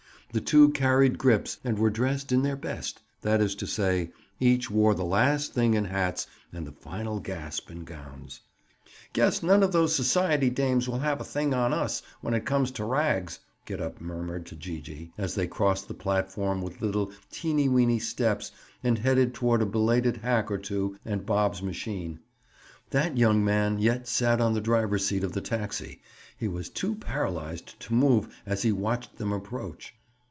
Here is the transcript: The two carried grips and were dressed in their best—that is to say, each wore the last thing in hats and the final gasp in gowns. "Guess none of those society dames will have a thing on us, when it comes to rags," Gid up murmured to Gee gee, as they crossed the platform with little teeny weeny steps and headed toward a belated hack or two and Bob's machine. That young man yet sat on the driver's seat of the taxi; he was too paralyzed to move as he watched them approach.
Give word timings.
The 0.33 0.39
two 0.39 0.69
carried 0.69 1.17
grips 1.17 1.57
and 1.61 1.77
were 1.77 1.89
dressed 1.89 2.31
in 2.31 2.41
their 2.41 2.55
best—that 2.55 3.41
is 3.41 3.53
to 3.55 3.67
say, 3.67 4.13
each 4.39 4.71
wore 4.71 4.95
the 4.95 5.03
last 5.03 5.53
thing 5.53 5.73
in 5.73 5.83
hats 5.83 6.25
and 6.53 6.65
the 6.65 6.71
final 6.71 7.19
gasp 7.19 7.69
in 7.69 7.83
gowns. 7.83 8.39
"Guess 9.11 9.43
none 9.43 9.61
of 9.61 9.73
those 9.73 9.93
society 9.93 10.49
dames 10.49 10.87
will 10.87 10.99
have 10.99 11.19
a 11.19 11.25
thing 11.25 11.53
on 11.53 11.73
us, 11.73 12.01
when 12.21 12.33
it 12.33 12.45
comes 12.45 12.71
to 12.71 12.85
rags," 12.85 13.39
Gid 13.65 13.81
up 13.81 13.99
murmured 13.99 14.45
to 14.45 14.55
Gee 14.55 14.79
gee, 14.79 15.11
as 15.17 15.35
they 15.35 15.47
crossed 15.47 15.89
the 15.89 15.93
platform 15.93 16.61
with 16.61 16.81
little 16.81 17.11
teeny 17.29 17.67
weeny 17.67 17.99
steps 17.99 18.53
and 18.81 18.97
headed 18.99 19.33
toward 19.33 19.61
a 19.61 19.65
belated 19.65 20.15
hack 20.15 20.49
or 20.49 20.57
two 20.57 20.97
and 21.03 21.25
Bob's 21.25 21.61
machine. 21.61 22.21
That 22.91 23.17
young 23.17 23.43
man 23.43 23.79
yet 23.79 24.07
sat 24.07 24.39
on 24.39 24.53
the 24.53 24.61
driver's 24.61 25.05
seat 25.05 25.25
of 25.25 25.33
the 25.33 25.41
taxi; 25.41 26.01
he 26.37 26.47
was 26.47 26.69
too 26.69 26.95
paralyzed 26.95 27.77
to 27.81 27.93
move 27.93 28.33
as 28.45 28.61
he 28.61 28.71
watched 28.71 29.17
them 29.17 29.33
approach. 29.33 29.93